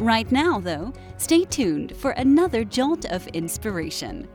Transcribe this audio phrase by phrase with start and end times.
[0.00, 4.26] Right now, though, stay tuned for another jolt of inspiration.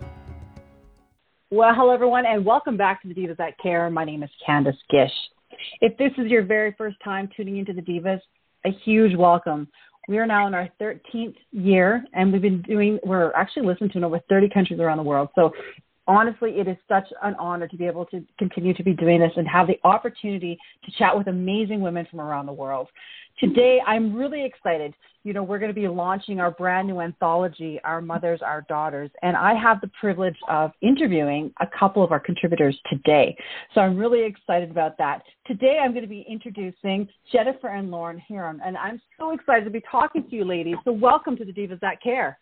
[1.50, 3.90] Well, hello, everyone, and welcome back to the Divas That Care.
[3.90, 5.10] My name is Candace Gish.
[5.82, 8.20] If this is your very first time tuning into the Divas,
[8.64, 9.68] a huge welcome.
[10.08, 13.98] We are now in our 13th year, and we've been doing, we're actually listened to
[13.98, 15.30] in over 30 countries around the world.
[15.34, 15.52] So
[16.06, 19.32] honestly, it is such an honor to be able to continue to be doing this
[19.36, 22.88] and have the opportunity to chat with amazing women from around the world.
[23.40, 24.94] Today, I'm really excited.
[25.24, 29.10] You know, we're going to be launching our brand new anthology, Our Mothers, Our Daughters,
[29.24, 33.36] and I have the privilege of interviewing a couple of our contributors today.
[33.74, 35.24] So I'm really excited about that.
[35.48, 39.72] Today, I'm going to be introducing Jennifer and Lauren Herron, and I'm so excited to
[39.72, 40.76] be talking to you ladies.
[40.86, 42.40] So welcome to the Divas That Care.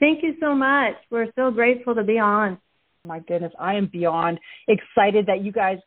[0.00, 0.94] Thank you so much.
[1.10, 2.58] We're so grateful to be on.
[3.06, 5.78] My goodness, I am beyond excited that you guys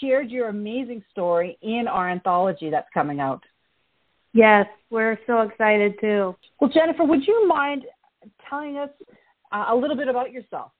[0.00, 3.42] shared your amazing story in our anthology that's coming out.
[4.32, 6.34] Yes, we're so excited too.
[6.60, 7.84] Well, Jennifer, would you mind
[8.48, 8.90] telling us
[9.52, 10.72] uh, a little bit about yourself?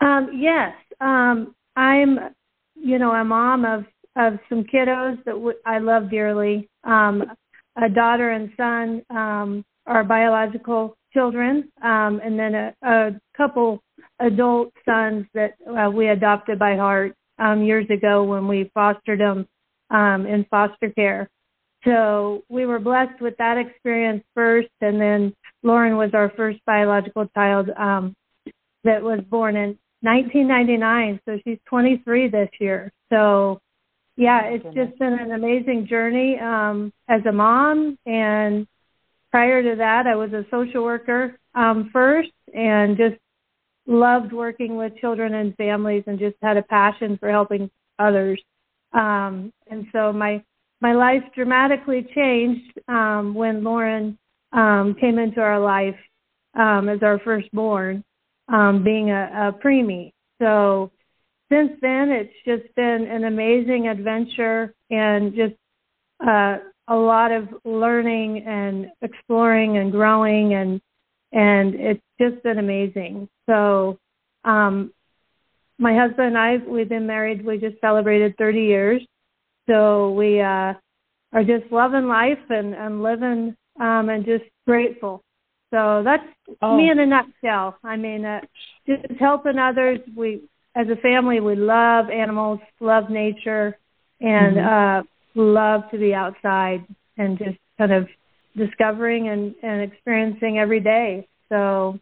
[0.00, 2.18] Um, yes, um, I'm,
[2.74, 3.84] you know, a mom of
[4.16, 6.68] of some kiddos that w- I love dearly.
[6.84, 7.24] Um,
[7.82, 13.82] a daughter and son um, are biological children, um, and then a, a couple
[14.18, 19.46] adult sons that uh, we adopted by heart um, years ago when we fostered them
[19.90, 21.28] um, in foster care.
[21.84, 27.26] So we were blessed with that experience first, and then Lauren was our first biological
[27.34, 28.14] child um,
[28.84, 31.20] that was born in 1999.
[31.24, 32.92] So she's 23 this year.
[33.12, 33.60] So
[34.16, 37.98] yeah, it's just been an amazing journey um, as a mom.
[38.06, 38.66] And
[39.30, 43.16] prior to that, I was a social worker um, first, and just
[43.86, 48.40] loved working with children and families and just had a passion for helping others.
[48.92, 50.42] Um, and so my
[50.80, 54.18] my life dramatically changed um, when Lauren
[54.52, 55.96] um, came into our life
[56.54, 58.02] um, as our firstborn,
[58.48, 60.12] um, being a, a preemie.
[60.40, 60.90] So
[61.50, 65.54] since then, it's just been an amazing adventure and just
[66.26, 66.56] uh,
[66.88, 70.80] a lot of learning and exploring and growing and
[71.32, 73.28] and it's just been amazing.
[73.46, 73.98] So,
[74.44, 74.92] um,
[75.78, 77.44] my husband and I, we've been married.
[77.44, 79.02] We just celebrated 30 years,
[79.68, 80.74] so we uh,
[81.32, 85.22] are just loving life and and living um, and just grateful.
[85.72, 86.24] So that's
[86.60, 86.76] oh.
[86.76, 87.78] me in a nutshell.
[87.82, 88.40] I mean, uh,
[88.86, 90.00] just helping others.
[90.14, 90.42] We,
[90.76, 93.78] as a family, we love animals, love nature,
[94.20, 95.00] and mm-hmm.
[95.00, 96.84] uh, love to be outside
[97.16, 98.06] and just kind of
[98.56, 101.26] discovering and, and experiencing every day.
[101.48, 101.98] So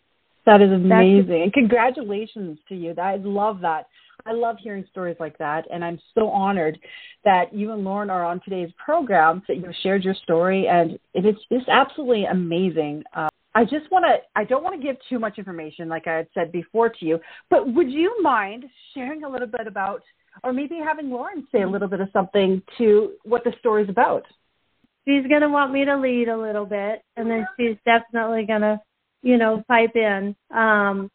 [0.47, 1.43] that is amazing.
[1.43, 2.94] And congratulations to you.
[3.00, 3.87] I love that.
[4.27, 5.66] I love hearing stories like that.
[5.72, 6.78] And I'm so honored
[7.25, 10.69] that you and Lauren are on today's program, that you shared your story.
[10.69, 13.05] And it is it's absolutely amazing.
[13.15, 16.19] Uh, I just want to, I don't want to give too much information, like I
[16.19, 17.19] had said before to you,
[17.49, 20.03] but would you mind sharing a little bit about,
[20.44, 23.89] or maybe having Lauren say a little bit of something to what the story is
[23.89, 24.22] about?
[25.10, 28.60] She's going to want me to lead a little bit, and then she's definitely going
[28.60, 28.81] to,
[29.22, 30.37] you know, pipe in.
[30.54, 31.10] Um,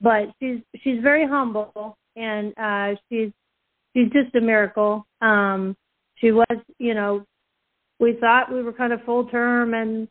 [0.00, 3.30] but she's she's very humble, and uh, she's
[3.94, 5.06] she's just a miracle.
[5.20, 5.76] Um,
[6.16, 7.24] she was, you know,
[8.00, 10.08] we thought we were kind of full term and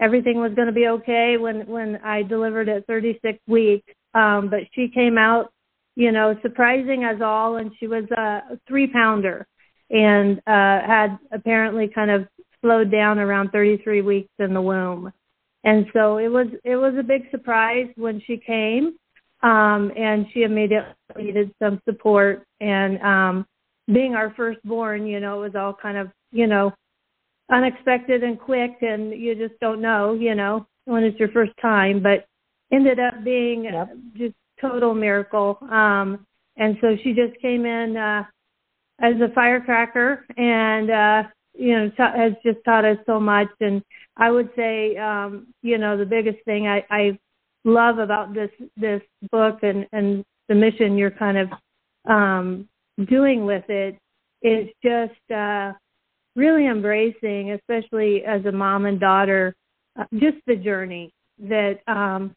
[0.00, 3.92] everything was going to be okay when when I delivered at 36 weeks.
[4.14, 5.52] Um, but she came out,
[5.96, 9.46] you know, surprising us all, and she was a three pounder
[9.90, 12.28] and uh, had apparently kind of
[12.64, 15.12] slowed down around 33 weeks in the womb.
[15.64, 18.96] And so it was it was a big surprise when she came,
[19.42, 22.46] um, and she immediately needed some support.
[22.60, 23.46] And um,
[23.86, 26.72] being our firstborn, you know, it was all kind of you know
[27.50, 32.02] unexpected and quick, and you just don't know, you know, when it's your first time.
[32.02, 32.26] But
[32.70, 33.90] ended up being yep.
[34.16, 35.58] just total miracle.
[35.62, 38.24] Um, and so she just came in uh,
[39.00, 41.22] as a firecracker, and uh,
[41.54, 43.48] you know ta- has just taught us so much.
[43.60, 43.82] And
[44.16, 47.18] i would say um you know the biggest thing i i
[47.64, 51.48] love about this this book and and the mission you're kind of
[52.08, 52.68] um
[53.08, 53.96] doing with it
[54.42, 55.72] is just uh
[56.36, 59.54] really embracing especially as a mom and daughter
[59.98, 62.34] uh, just the journey that um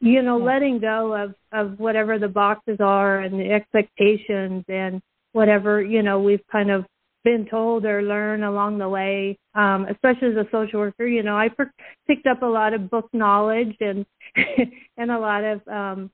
[0.00, 5.00] you know, letting go of of whatever the boxes are and the expectations and
[5.32, 6.84] whatever you know we've kind of
[7.24, 9.38] been told or learned along the way.
[9.54, 11.72] Um, especially as a social worker, you know, I per-
[12.06, 14.06] picked up a lot of book knowledge and
[14.96, 16.10] and a lot of um,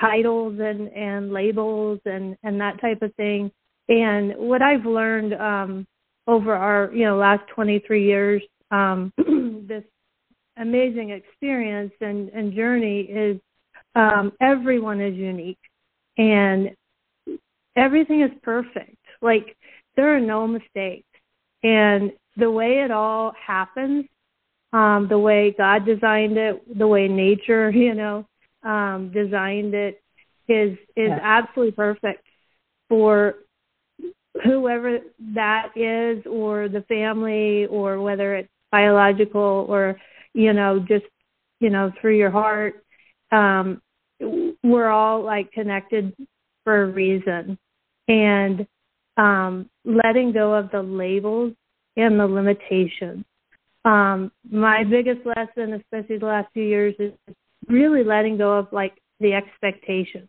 [0.00, 3.50] titles and and labels and and that type of thing.
[3.88, 5.86] And what I've learned um,
[6.26, 9.12] over our you know last 23 years, um,
[9.68, 9.84] this
[10.56, 13.40] amazing experience and, and journey is
[13.94, 15.58] um, everyone is unique
[16.16, 16.70] and
[17.76, 18.96] everything is perfect.
[19.20, 19.56] Like
[19.96, 21.08] there are no mistakes.
[21.62, 24.06] And the way it all happens,
[24.72, 28.26] um, the way God designed it, the way nature, you know,
[28.62, 30.02] um, designed it
[30.48, 31.18] is is yeah.
[31.22, 32.22] absolutely perfect
[32.88, 33.36] for
[34.42, 34.98] whoever
[35.34, 39.96] that is or the family or whether it's biological or
[40.34, 41.06] you know, just,
[41.60, 42.84] you know, through your heart.
[43.32, 43.80] Um,
[44.20, 46.14] we're all like connected
[46.64, 47.58] for a reason.
[48.08, 48.66] And
[49.16, 51.52] um, letting go of the labels
[51.96, 53.24] and the limitations.
[53.84, 57.12] Um, my biggest lesson, especially the last few years, is
[57.68, 60.28] really letting go of like the expectations.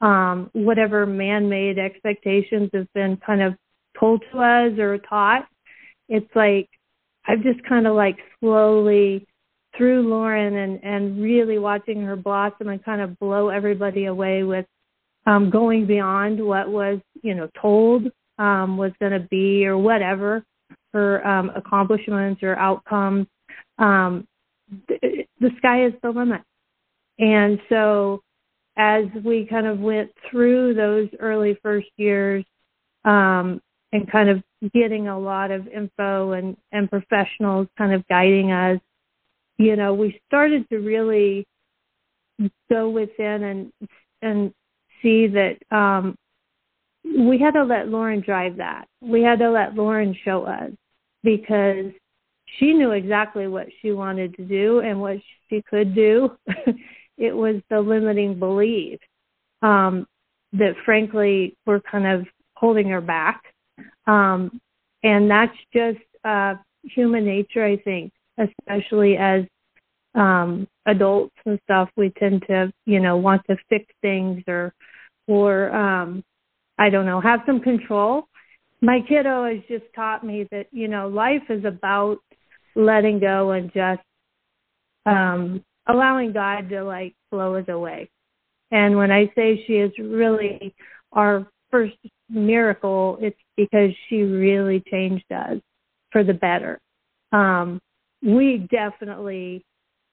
[0.00, 3.54] Um, whatever man-made expectations have been kind of
[3.98, 5.46] told to us or taught,
[6.08, 6.68] it's like
[7.26, 9.26] I've just kind of like slowly
[9.76, 14.66] through Lauren and and really watching her blossom and kind of blow everybody away with
[15.26, 18.04] um going beyond what was you know told
[18.38, 20.44] um was going to be or whatever
[20.92, 23.26] her um accomplishments or outcomes.
[23.78, 24.26] Um
[24.88, 26.42] the, the sky is the limit.
[27.18, 28.22] And so
[28.76, 32.44] as we kind of went through those early first years
[33.04, 33.60] um
[33.92, 34.42] and kind of
[34.72, 38.80] getting a lot of info and, and professionals kind of guiding us,
[39.58, 41.46] you know, we started to really
[42.70, 43.72] go within and
[44.22, 44.54] and
[45.02, 46.16] see that um,
[47.04, 48.86] we had to let Lauren drive that.
[49.00, 50.70] We had to let Lauren show us
[51.22, 51.92] because
[52.58, 55.16] she knew exactly what she wanted to do and what
[55.48, 56.30] she could do.
[57.18, 58.98] it was the limiting belief
[59.62, 60.06] um,
[60.52, 62.26] that, frankly, were kind of
[62.56, 63.42] holding her back.
[64.06, 64.60] Um,
[65.02, 69.44] and that's just uh, human nature, I think, especially as
[70.14, 71.88] um, adults and stuff.
[71.96, 74.74] We tend to, you know, want to fix things or,
[75.26, 76.22] or um,
[76.78, 78.24] I don't know, have some control.
[78.80, 82.18] My kiddo has just taught me that, you know, life is about
[82.74, 84.02] letting go and just
[85.06, 88.10] um, allowing God to like flow us away.
[88.70, 90.74] And when I say she is really
[91.12, 91.94] our first
[92.28, 95.58] miracle, it's because she really changed us
[96.10, 96.78] for the better.
[97.32, 97.80] Um,
[98.22, 99.64] we definitely,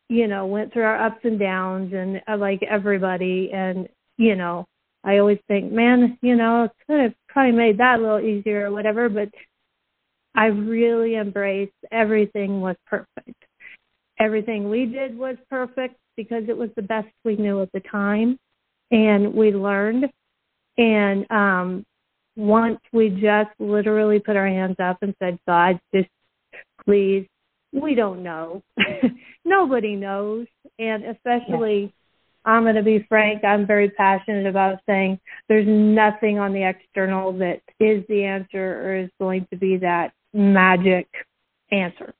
[0.10, 3.52] you know, went through our ups and downs and uh, like everybody.
[3.54, 4.66] And, you know,
[5.04, 8.68] I always think, man, you know, it could have probably made that a little easier
[8.68, 9.30] or whatever, but
[10.36, 13.46] I really embraced everything was perfect.
[14.20, 18.38] Everything we did was perfect because it was the best we knew at the time.
[18.92, 20.10] And we learned
[20.80, 21.86] and um,
[22.38, 26.08] once we just literally put our hands up and said, God, just
[26.86, 27.28] please,
[27.74, 28.64] we don't know.
[29.50, 30.48] Nobody knows.
[30.78, 31.94] And especially.
[32.46, 37.34] I'm going to be frank, I'm very passionate about saying there's nothing on the external
[37.34, 41.08] that is the answer or is going to be that magic
[41.70, 42.14] answer.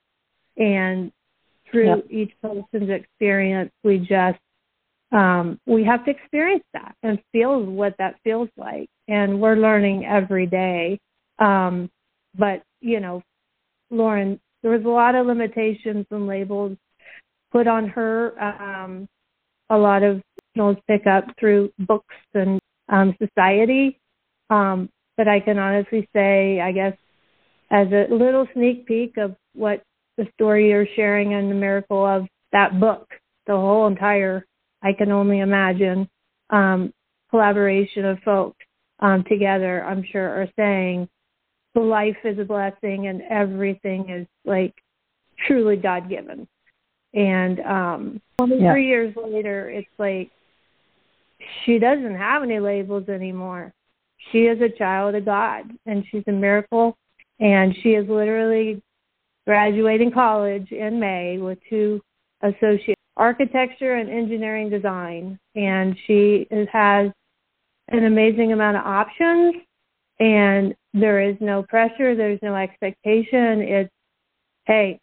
[0.58, 1.10] And
[1.70, 2.06] through yep.
[2.10, 4.38] each person's experience, we just
[5.10, 8.88] um, we have to experience that and feel what that feels like.
[9.08, 11.00] And we're learning every day.
[11.38, 11.90] Um,
[12.36, 13.22] but, you know,
[13.90, 16.76] Lauren, there was a lot of limitations and labels
[17.52, 18.40] put on her.
[18.42, 19.08] Um,
[19.70, 20.20] a lot of
[20.56, 23.98] those pick up through books and um, society.
[24.50, 26.96] Um, but I can honestly say, I guess,
[27.70, 29.82] as a little sneak peek of what
[30.16, 33.08] the story you're sharing and the miracle of that book,
[33.46, 34.44] the whole entire
[34.82, 36.08] I can only imagine
[36.50, 36.92] um,
[37.30, 38.64] collaboration of folks
[39.00, 41.08] um, together, I'm sure, are saying
[41.74, 44.74] the life is a blessing and everything is like
[45.46, 46.48] truly God given.
[47.14, 48.76] And um, 23 yeah.
[48.76, 50.30] years later, it's like
[51.64, 53.72] she doesn't have any labels anymore.
[54.30, 56.96] She is a child of God and she's a miracle.
[57.40, 58.82] And she is literally
[59.46, 62.00] graduating college in May with two
[62.42, 67.10] associate architecture and engineering design, and she has
[67.88, 69.56] an amazing amount of options.
[70.18, 73.62] And there is no pressure, there's no expectation.
[73.62, 73.90] It's,
[74.66, 75.00] hey,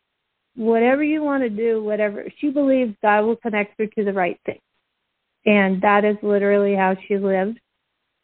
[0.57, 4.39] whatever you want to do, whatever she believes God will connect her to the right
[4.45, 4.59] thing.
[5.45, 7.59] And that is literally how she lived.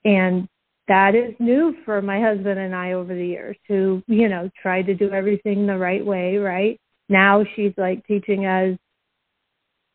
[0.03, 0.47] And
[0.87, 4.87] that is new for my husband and I over the years who, you know, tried
[4.87, 6.79] to do everything the right way, right?
[7.07, 8.77] Now she's like teaching us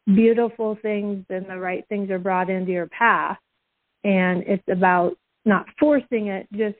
[0.06, 3.36] beautiful things and the right things are brought into your path.
[4.04, 6.76] And it's about not forcing it, just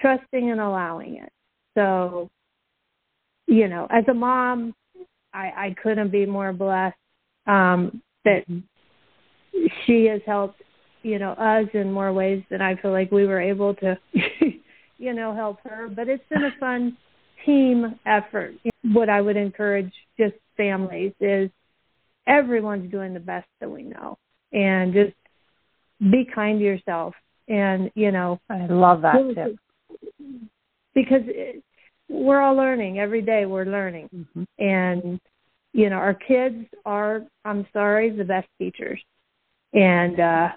[0.00, 1.32] trusting and allowing it.
[1.74, 2.28] So,
[3.46, 4.74] you know, as a mom,
[5.32, 6.96] I, I couldn't be more blessed
[7.46, 8.44] um, that
[9.84, 10.62] she has helped,
[11.02, 13.98] you know, us in more ways than I feel like we were able to,
[14.98, 15.88] you know, help her.
[15.88, 16.96] But it's been a fun
[17.44, 18.54] team effort.
[18.82, 21.50] What I would encourage just families is
[22.26, 24.18] everyone's doing the best that we know,
[24.52, 25.14] and just
[26.00, 27.14] be kind to yourself.
[27.48, 29.56] And you know, I love that tip
[30.94, 31.62] because it,
[32.08, 33.46] we're all learning every day.
[33.46, 34.44] We're learning, mm-hmm.
[34.58, 35.20] and
[35.72, 37.22] you know, our kids are.
[37.44, 39.00] I'm sorry, the best teachers
[39.76, 40.48] and uh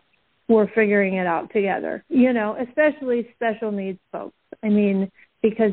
[0.48, 5.72] we're figuring it out together you know especially special needs folks i mean because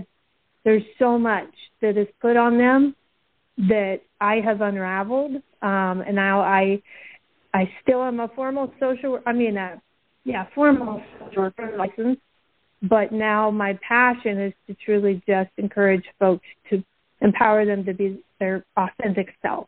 [0.65, 1.49] there's so much
[1.81, 2.95] that is put on them
[3.57, 6.81] that i have unraveled um and now i
[7.55, 9.81] i still am a formal social i mean a
[10.25, 12.19] yeah formal social worker license
[12.89, 16.83] but now my passion is to truly just encourage folks to
[17.21, 19.67] empower them to be their authentic self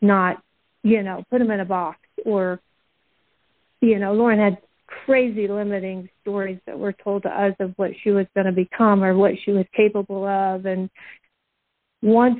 [0.00, 0.42] not
[0.82, 2.60] you know put them in a box or
[3.84, 8.10] you know, Lauren had crazy limiting stories that were told to us of what she
[8.10, 10.66] was going to become or what she was capable of.
[10.66, 10.88] And
[12.02, 12.38] once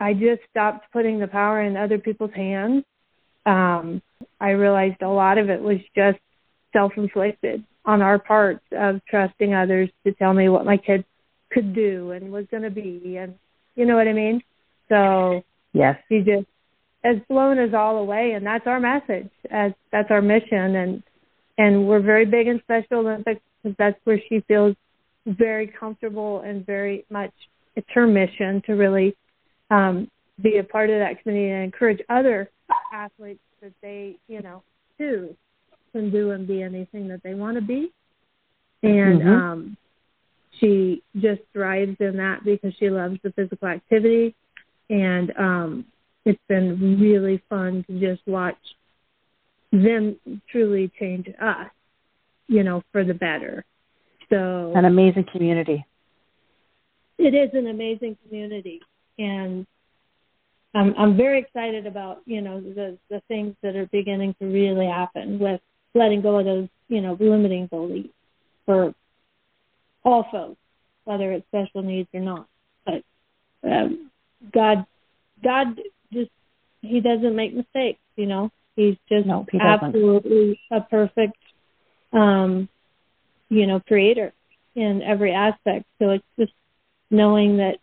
[0.00, 2.84] I just stopped putting the power in other people's hands,
[3.46, 4.02] um,
[4.40, 6.18] I realized a lot of it was just
[6.72, 11.04] self inflicted on our parts of trusting others to tell me what my kids
[11.50, 13.16] could do and was going to be.
[13.18, 13.34] And
[13.74, 14.42] you know what I mean?
[14.88, 16.46] So, yes, she just
[17.04, 21.02] has blown us all away and that's our message as that's our mission and
[21.58, 24.76] and we're very big in special olympics because that's where she feels
[25.26, 27.32] very comfortable and very much
[27.74, 29.16] it's her mission to really
[29.70, 30.08] um
[30.40, 32.48] be a part of that community and encourage other
[32.92, 34.62] athletes that they you know
[34.96, 35.36] too
[35.92, 37.92] can do and be anything that they want to be
[38.82, 39.28] and mm-hmm.
[39.28, 39.76] um
[40.60, 44.34] she just thrives in that because she loves the physical activity
[44.90, 45.84] and um
[46.24, 48.56] it's been really fun to just watch
[49.72, 50.16] them
[50.50, 51.70] truly change us,
[52.46, 53.64] you know, for the better.
[54.30, 55.84] So an amazing community.
[57.18, 58.80] It is an amazing community,
[59.18, 59.66] and
[60.74, 64.86] I'm I'm very excited about you know the the things that are beginning to really
[64.86, 65.60] happen with
[65.94, 68.10] letting go of those you know limiting beliefs
[68.66, 68.94] for
[70.04, 70.60] all folks,
[71.04, 72.46] whether it's special needs or not.
[72.84, 73.02] But
[73.64, 74.10] um,
[74.52, 74.86] God
[75.42, 75.80] God
[76.12, 76.30] just
[76.80, 78.00] he doesn't make mistakes.
[78.16, 81.36] You know, he's just no, he absolutely a perfect,
[82.12, 82.68] um,
[83.48, 84.32] you know, creator
[84.74, 85.86] in every aspect.
[85.98, 86.52] So it's just
[87.10, 87.78] knowing that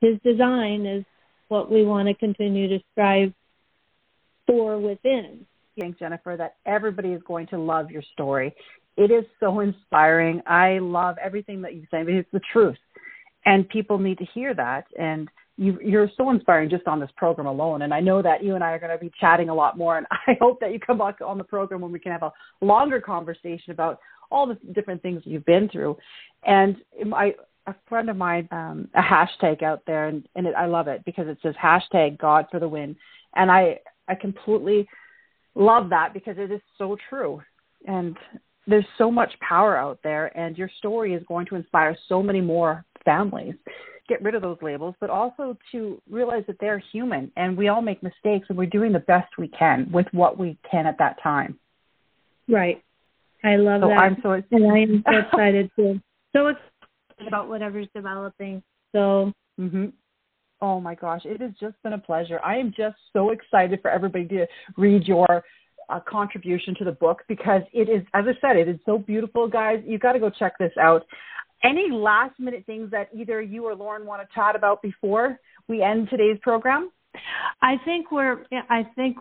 [0.00, 1.04] his design is
[1.48, 3.32] what we want to continue to strive
[4.46, 5.46] for within.
[5.78, 8.54] Think Jennifer that everybody is going to love your story.
[8.96, 10.42] It is so inspiring.
[10.46, 12.02] I love everything that you say.
[12.02, 12.76] But it's the truth,
[13.46, 14.84] and people need to hear that.
[14.98, 17.82] And you, you're so inspiring just on this program alone.
[17.82, 19.98] And I know that you and I are going to be chatting a lot more.
[19.98, 22.32] And I hope that you come back on the program when we can have a
[22.60, 23.98] longer conversation about
[24.30, 25.96] all the different things you've been through.
[26.44, 26.76] And
[27.14, 27.34] I,
[27.66, 31.04] a friend of mine, um, a hashtag out there, and, and it, I love it
[31.04, 32.96] because it says hashtag God for the win.
[33.36, 34.88] And I, I completely
[35.54, 37.42] love that because it is so true.
[37.86, 38.16] And
[38.66, 42.40] there's so much power out there, and your story is going to inspire so many
[42.40, 43.54] more families
[44.08, 47.82] get rid of those labels, but also to realize that they're human and we all
[47.82, 51.16] make mistakes and we're doing the best we can with what we can at that
[51.22, 51.58] time.
[52.48, 52.82] Right.
[53.44, 53.98] I love so that.
[53.98, 56.00] I'm so and I am so excited too.
[56.34, 58.62] So excited about whatever's developing.
[58.92, 59.86] So hmm
[60.62, 62.40] Oh my gosh, it has just been a pleasure.
[62.44, 65.42] I am just so excited for everybody to read your
[65.88, 69.48] uh, contribution to the book because it is, as I said, it is so beautiful,
[69.48, 69.82] guys.
[69.84, 71.04] You've got to go check this out.
[71.64, 75.38] Any last minute things that either you or Lauren want to chat about before
[75.68, 76.90] we end today's program?
[77.60, 78.44] I think we're.
[78.70, 79.18] I think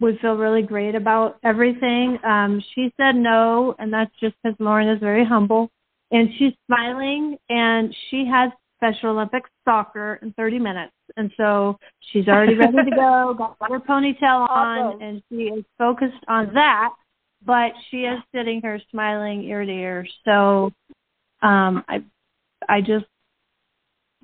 [0.00, 2.18] we feel really great about everything.
[2.24, 5.70] Um, she said no, and that's just because Lauren is very humble,
[6.10, 11.78] and she's smiling, and she has Special Olympics soccer in 30 minutes, and so
[12.12, 13.34] she's already ready to go.
[13.38, 15.02] Got her ponytail on, awesome.
[15.02, 16.90] and she is focused on that.
[17.44, 20.06] But she is sitting here smiling ear to ear.
[20.24, 20.72] So
[21.42, 22.04] um, I
[22.68, 23.06] I just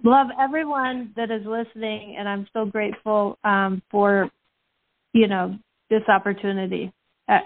[0.02, 4.30] love everyone that is listening, and I'm so grateful um, for,
[5.12, 5.56] you know,
[5.90, 6.92] this opportunity.
[7.28, 7.38] Uh,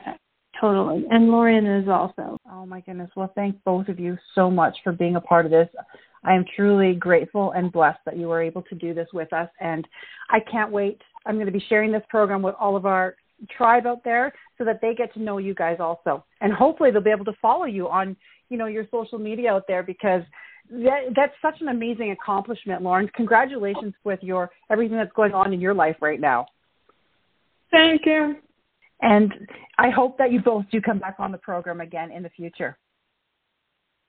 [0.60, 1.04] totally.
[1.10, 2.36] And Lauren is also.
[2.50, 3.10] Oh, my goodness.
[3.16, 5.68] Well, thank both of you so much for being a part of this.
[6.24, 9.48] I am truly grateful and blessed that you were able to do this with us.
[9.60, 9.86] And
[10.30, 11.00] I can't wait.
[11.26, 13.16] I'm going to be sharing this program with all of our
[13.56, 16.24] tribe out there so that they get to know you guys also.
[16.40, 18.16] And hopefully they'll be able to follow you on,
[18.48, 20.22] you know, your social media out there because
[20.70, 23.08] that, that's such an amazing accomplishment, Lauren.
[23.14, 26.46] Congratulations with your everything that's going on in your life right now.
[27.70, 28.36] Thank you.
[29.00, 29.32] And
[29.78, 32.76] I hope that you both do come back on the program again in the future.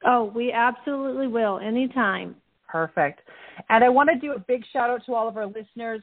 [0.05, 2.35] Oh, we absolutely will anytime.
[2.67, 3.21] Perfect.
[3.69, 6.01] And I want to do a big shout out to all of our listeners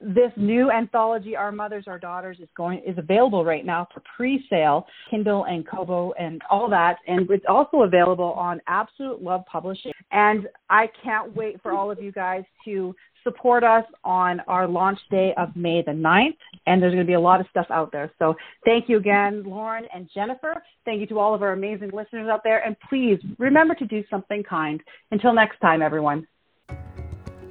[0.00, 4.86] this new anthology our mothers our daughters is going is available right now for pre-sale
[5.10, 6.98] kindle and kobo and all that.
[7.06, 9.92] And it's also available on absolute love publishing.
[10.12, 14.98] And i can't wait for all of you guys to support us on our launch
[15.10, 16.36] day of may the 9th
[16.66, 18.10] and there's going to be a lot of stuff out there.
[18.18, 20.62] So thank you again lauren and jennifer.
[20.84, 22.64] Thank you to all of our amazing listeners out there.
[22.64, 24.80] And please remember to do something kind.
[25.10, 26.26] Until next time everyone.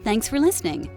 [0.03, 0.96] Thanks for listening.